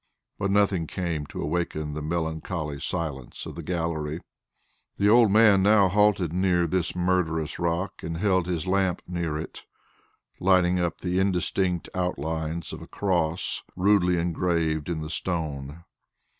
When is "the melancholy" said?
1.93-2.79